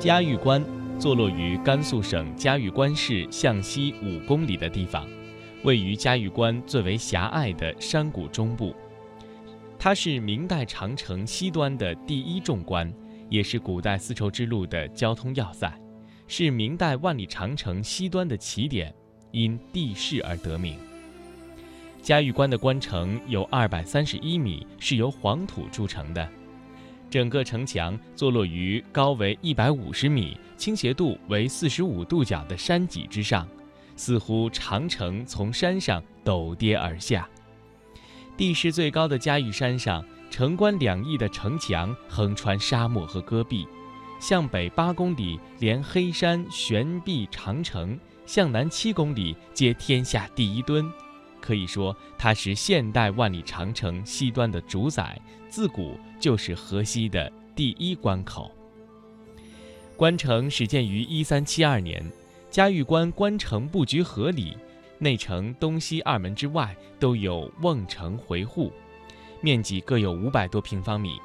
[0.00, 0.64] 嘉峪关
[0.98, 5.06] 坐落于甘肃省嘉峪关市向西五公里的地方，
[5.62, 8.74] 位于嘉峪关最为狭隘的山谷中部。
[9.78, 12.90] 它是明代长城西端的第一重关，
[13.28, 15.70] 也是古代丝绸之路的交通要塞，
[16.26, 18.94] 是明代万里长城西端的起点，
[19.32, 20.78] 因地势而得名。
[22.00, 26.26] 嘉峪关的关城有二百三十一米，是由黄土筑成的。
[27.10, 33.46] 整个城墙坐落于高为一百五十米、倾斜度为四十五度角的山脊之上，
[33.96, 37.28] 似乎长城从山上陡跌而下。
[38.36, 43.66] 地势最高的嘉峪山上，城关两翼的城墙横穿沙漠和戈壁，
[44.20, 50.88] 向北八公里连黑山悬壁长城，向南七公里接天下第一墩。
[51.40, 58.50] 可以说，它是现代万里长城西端的主宰，自古就是河西的第一关口。
[59.96, 62.04] 关城始建于一三七二年，
[62.50, 64.56] 嘉峪关关城布局合理，
[64.98, 68.72] 内城东西二门之外都有瓮城回护，
[69.40, 71.18] 面积各有五百多平方米。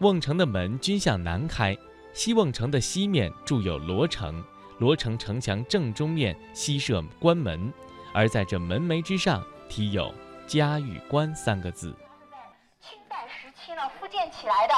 [0.00, 1.76] 瓮城的门均向南开，
[2.12, 4.42] 西瓮城的西面筑有罗城，
[4.78, 7.72] 罗城城墙正中面西设关门。
[8.14, 10.14] 而在这门楣之上题有
[10.46, 11.94] “嘉峪关”三个字。
[12.80, 14.74] 清代时期呢复建起来的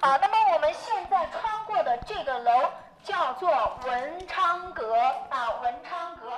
[0.00, 0.16] 啊。
[0.16, 2.50] 那么我们现在穿过的这个楼
[3.04, 3.50] 叫做
[3.86, 4.94] 文昌阁
[5.28, 6.32] 啊，文昌阁。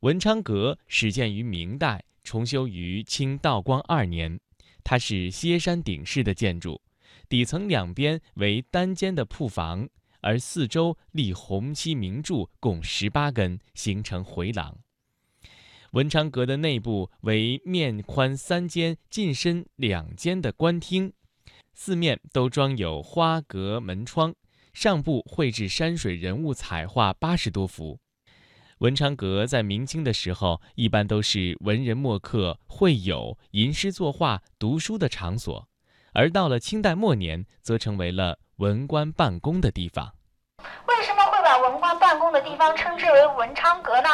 [0.00, 4.38] 文昌阁始建于明代，重修于清道光二年。
[4.84, 6.80] 它是歇山顶式的建筑，
[7.28, 9.88] 底层两边为单间的铺房，
[10.20, 14.76] 而四周立红漆明柱共十八根，形成回廊。
[15.92, 21.12] 文昌阁的内部为面宽三间、进深两间的官厅，
[21.74, 24.32] 四面都装有花格门窗，
[24.72, 27.98] 上部绘制山水人物彩画八十多幅。
[28.78, 35.68] 文昌阁在明清的时候，一般都是文人墨客会友、吟诗作画、读书的场所，
[36.12, 40.14] 而到了清代末年，则成为了文官办公的地方。
[42.10, 44.08] 办公的地方称之为文昌阁呢？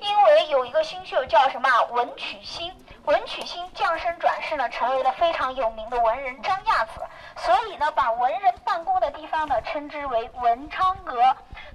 [0.00, 2.74] 因为有一个新秀叫什么文曲星，
[3.04, 7.00] 文曲星降生转世呢，成为了非常有名的文人张亚子，
[7.36, 11.22] 所以呢，把文人办公的地方呢称之为文昌阁。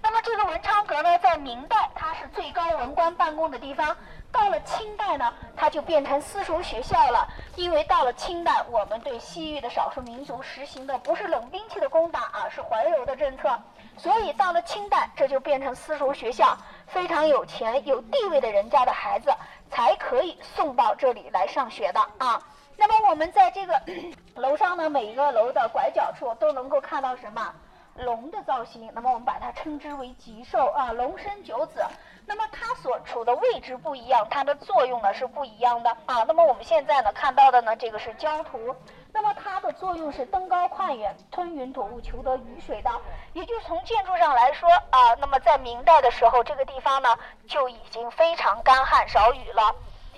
[0.01, 3.95] 那么这个文昌阁呢，在明代它是最高文官办公的地方。
[4.29, 7.27] 到了清代呢，它就变成私塾学校了。
[7.55, 13.57] 因为到了清代，我们对西域的少数民族实行的不是冷兵器的攻打啊，是怀柔的政策。
[13.97, 16.57] 所以到了清代，这就变成私塾学校，
[16.87, 19.31] 非常有钱有地位的人家的孩子
[19.69, 22.41] 才可以送到这里来上学的啊。
[22.77, 23.79] 那么我们在这个
[24.35, 27.53] 楼上呢，每一个楼的拐角处都能够看到什么
[27.95, 28.89] 龙的造型。
[28.93, 31.85] 那么我们把它称之为吉兽啊，龙生九子。
[32.25, 36.23] 那么它所处的位置不一样，它的作用呢是不一样的啊。
[36.23, 38.75] 那么我们现在呢看到的呢，这个是焦图，
[39.13, 39.30] 那么
[39.73, 42.91] 作用是登高跨远、吞云吐雾、求得雨水的。
[43.33, 47.17] 也就是从建筑上来说啊，那么在明代的时候，这个地方呢
[47.47, 49.75] 就已经非常干旱少雨了。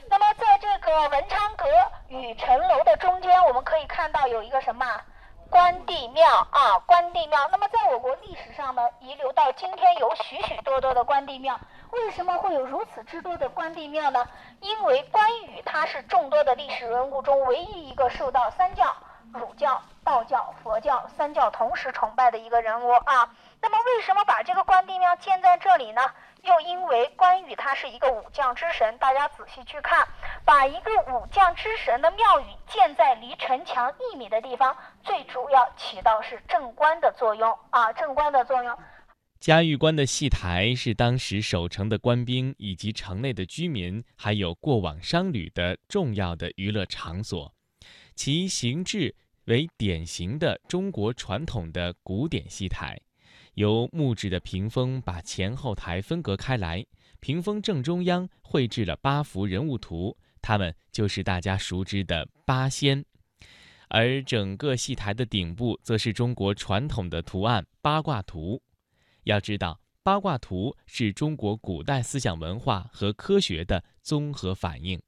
[0.10, 1.66] 那么在这个文昌阁
[2.08, 4.86] 与城楼的中间，我们可以看到有一个什么？
[5.50, 7.48] 关帝庙啊，关帝庙。
[7.52, 11.60] 那么，在我国历史上呢，遗留到今天有许许多多的关帝庙。
[11.92, 14.28] 为什么会有如此之多的关帝庙呢？
[14.62, 18.96] 因为关羽他是众多的历史人物中唯一一个受到三教——
[19.34, 23.36] 儒教、道教、佛教三教同时崇拜的一个人物啊。
[23.62, 26.02] 那么，为什么把这个关帝庙建在这里呢？
[26.44, 30.06] 又因为关羽他是一个武将之神，大家仔细去看，
[30.44, 38.78] 把一个武将之神的庙宇建在离城墙一米的地方，最主要起到是镇关的作用啊，镇关的作用。
[39.40, 47.54] 嘉峪关的戏台是当时守城的官兵以及城内的居民，还有过往商旅的重要的娱乐场所，
[48.16, 49.16] 其形制
[49.46, 53.00] 为典型的中国传统的古典戏台。
[53.56, 56.84] 由木质的屏风把前后台分隔开来，
[57.20, 63.06] 屏风正中央绘制了八幅人物图，他们就是大家熟知的八仙。
[63.90, 68.60] 而整个戏台的顶部，则是中国传统的图案八卦图。
[69.26, 75.00] 要知道，八卦图是中国古代思想文化和科学的综合反应。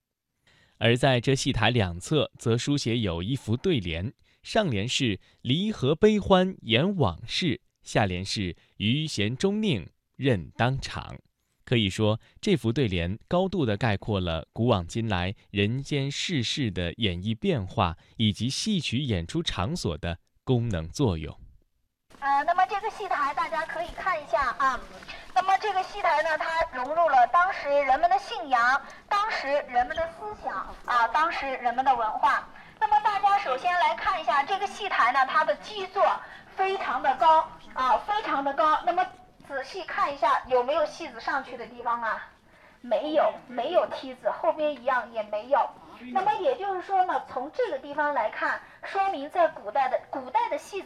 [0.77, 4.13] 而在这戏台两侧，则书写有一幅对联，
[4.45, 7.59] 上联是“离合悲欢言往事”。
[7.81, 11.17] 下联是“余弦终命任当场”，
[11.65, 21.35] 可以说这幅对联高度的概括了古往今来人间世事的演绎变化以及戏曲演出场所的功能作用。
[22.19, 24.79] 呃，那么这个戏台大家可以看一下啊。
[25.33, 30.55] 那么这个戏台呢，它融入了当时人们的信仰，当时人们的思想
[30.85, 32.47] 啊，当时人们的文化。
[33.15, 36.03] 大家首先来看一下这个戏台呢，它的基座
[36.57, 38.77] 非常的高啊，非常的高。
[38.85, 39.05] 那么
[39.47, 42.27] 仔细看一下，有没有戏子上去的地方啊？
[42.81, 45.65] 没有，没有梯子，后边一样也没有。
[46.11, 50.44] 那么也就是说呢，从这个地方来看，说明在古代的古代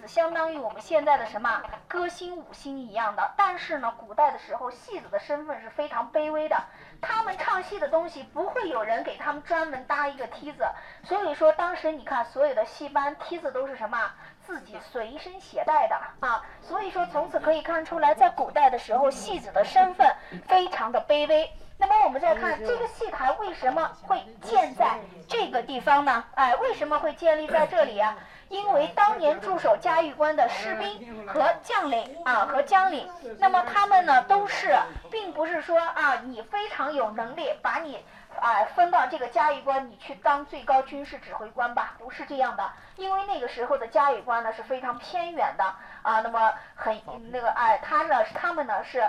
[0.09, 3.31] 相当于我们现在的什么歌星、舞星一样的。
[3.37, 6.57] 但是呢，古代的时候戏子的身份是非常卑微的，
[6.99, 10.65] 他们唱戏的东西不会有人给他们专门搭一个梯子。
[11.03, 14.11] 所以说当时你看所有的戏班梯子都是什么
[14.41, 16.43] 自己随身携带的啊。
[16.59, 20.11] 所以说从此可以看出来，在古代的时候戏子的身份
[20.47, 21.47] 非常的卑微。
[21.77, 26.25] 那么我们再看这个戏台为什么会建在这个地方呢？
[26.33, 28.17] 哎，为什么会建立在这里啊？
[28.49, 34.75] 因为当年驻守嘉峪关的士兵和将领啊和将领，那么他们呢都是，
[35.09, 38.03] 并不是说啊你非常有能力，把你
[38.41, 42.69] 啊分到这个嘉峪关，你去当最高军事指挥官吧，不是这样的。
[42.95, 45.63] 因为那个时候的嘉峪关呢是非常偏远的
[46.01, 46.99] 啊，那么很
[47.31, 49.07] 那个哎，他呢他们呢是。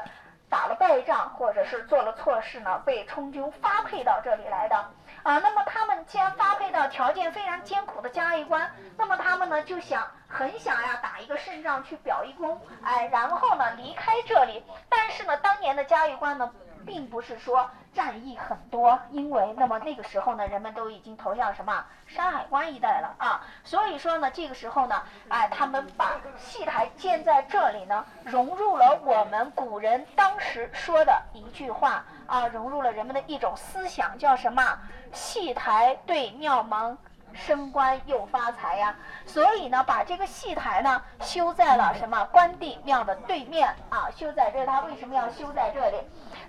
[0.51, 4.85] 打了败仗，或者是做了错事呢，被充军发配到这里来的
[5.23, 5.39] 啊。
[5.39, 14.65] 那么他们既然发配到条件非常艰苦的嘉峪关，那么他们呢就想很想呀打一个胜仗去表一功，哎，然后呢离开这里。
[14.89, 16.51] 但是呢，当年的嘉峪关呢。
[16.85, 34.63] 并不是说战役很多，因为那么那个时候呢，人们都已经投向什么山海关一带了啊，所以说呢，这个时候呢，哎，他们把戏台建在这里呢，融入了我们古人当时说的一句话啊，融入了人们的一种思想，叫什么？
[35.13, 36.97] 戏台对庙门。
[37.35, 38.95] 升官又发财呀，
[39.27, 44.09] 所以呢，把这个戏台呢修在了什么关帝庙的对面啊？
[44.17, 45.99] 修在这，他为什么要修在这里？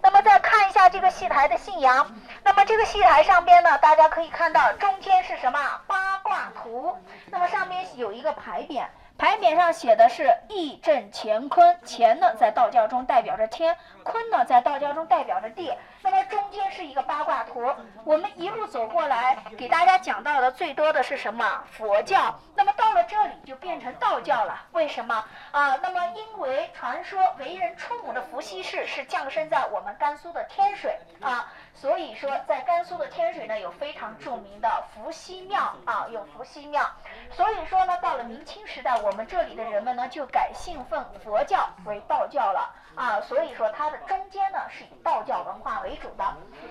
[0.02, 2.12] 那么再看一下这个戏台的信仰，
[2.44, 6.98] 那么这个戏台上边呢，大家可以看到中间是什么八卦图？
[7.30, 8.84] 那么上面有一个牌匾。
[9.18, 15.72] 牌匾上写的是义正乾坤，乾呢在道教中代表着天，坤呢在道教中代表着地。
[16.04, 17.74] 那么中间是一个八卦图。
[18.04, 21.64] 我们一路走过来，给大家讲到的最多的是什么？
[21.72, 22.40] 佛教。
[22.56, 24.62] 那么到了这里就变成道教了。
[24.72, 25.76] 为什么啊？
[25.82, 31.52] 那么因为传说为人出母的伏羲氏是降生在我们甘肃的天水啊。
[31.74, 36.86] 所以说，在甘肃的天水呢，有非常著名的伏羲庙啊，有伏羲庙。
[37.32, 43.22] 所以说呢，到了明清时代，我们这里的人们呢，就改信奉佛教为道教了啊。
[43.22, 46.24] 所以说，它的中间呢，是以道教文化为为主的。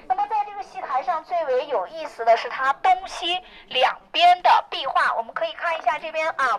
[0.08, 3.38] 那么，在这个戏台上最为有意思的是它东西
[3.68, 6.58] 两边的壁画，我们可以看一下这边啊。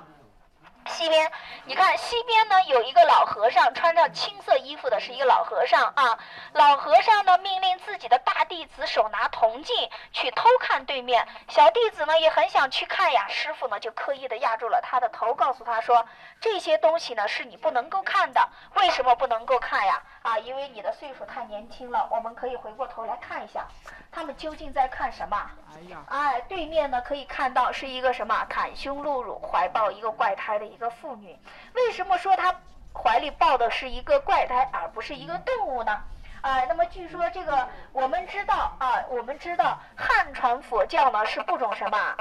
[0.88, 1.32] 西边，
[1.66, 6.20] 你看西边呢有一个老和尚，穿着青色衣服的是一个老和尚啊。
[6.54, 13.28] 老和尚呢命令自己的大弟子手拿铜镜去偷看对面，小弟子呢也很想去看呀。
[13.28, 16.06] 师傅呢就刻意的压住了他的头，告诉他说
[16.42, 18.50] ：“这些东西呢是你不能够看的。
[18.76, 20.02] 为什么不能够看呀？
[20.22, 22.08] 啊，因为你的岁数太年轻了。
[22.12, 23.68] 我们可以回过头来看一下，
[24.12, 25.38] 他们究竟在看什么？
[25.76, 31.38] 哎呀，哎，对面呢可以看到是一个什么袒胸露乳，怀抱一个怪胎的。”一个妇女，
[31.74, 32.56] 为什么说她
[32.94, 36.02] 怀里抱的是一个怪胎，而不是一个动物呢？
[36.42, 42.16] 啊，那么据说这个我们知道啊，我们知道汉传佛教呢是不准什么，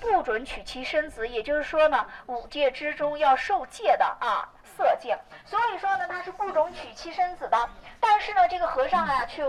[0.00, 5.18] 不准娶妻生子，也就是说呢，五戒之中要受戒的啊，色戒。
[5.44, 7.68] 所以说呢，他是不准娶妻生子的。
[8.00, 9.44] 但是呢，这个和尚啊，却。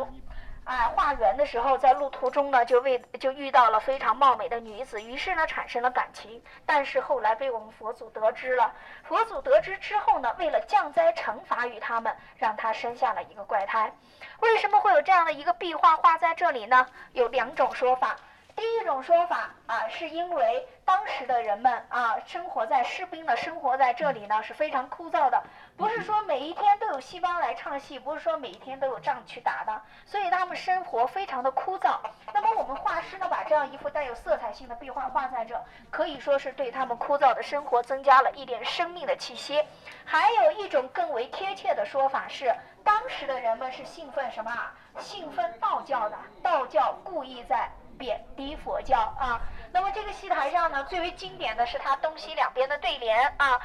[0.65, 6.41] 哎，化缘的时候，在路途中呢，就为就遇到了非常貌美的女子，于是呢，产生了感情。
[6.65, 13.91] 但是后来被我们佛祖得知了，佛祖得知之后呢，为了降灾惩罚于他们，让他生下了一个怪胎。
[14.39, 16.87] 为什么会有这样的一个壁画画在这里呢？
[17.11, 18.15] 有两种说法。
[18.55, 25.41] 第一种说法啊，是因为当时的人们啊，生活在士兵的生活在这里呢是非常枯燥的，
[25.75, 31.97] 不是说每一天都有戏班来唱戏，不是说每一天都有仗去打的，所以他们生活非常的枯燥。
[32.33, 39.63] 那么我们画师呢，把这样一幅带有色彩性的壁画画在这，可以说是对他们枯燥的生活增加了一点生命的气息。
[40.05, 42.53] 还有一种更为贴切的说法是，
[42.83, 44.73] 当时的人们是信奉什么啊？
[44.99, 47.69] 信奉道教的，道教故意在。
[47.95, 49.39] 贬低佛教啊，
[49.71, 53.61] 那么这个戏台上呢，最为经典的是它东西两边的对联啊，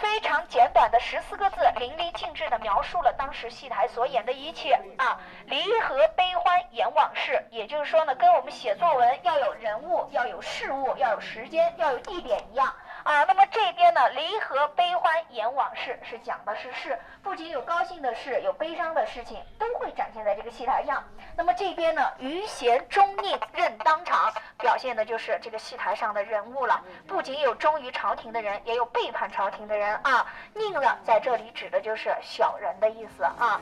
[0.00, 4.78] 非常简短的十四个字，淋漓尽致的描述了当时戏台所演的一切。
[4.98, 12.74] 啊，离合悲欢演往事，也就是说呢，跟我们写作文要有人物、要有事物、要有时间、要有地点一样。
[13.04, 13.24] 啊。
[13.24, 21.04] 那么这边呢，离合悲欢言往事是讲的是事，不仅有高兴的事，有悲伤的事情，都会展现在这个戏台上。
[21.36, 26.82] 那么这边呢，余弦忠佞任当场，表现的就是这个戏台上的人物了。
[27.06, 30.26] 不仅有忠于朝廷的人，也有背叛朝廷的人啊。
[30.54, 33.60] 佞呢，在这里指的就是小人的意思啊。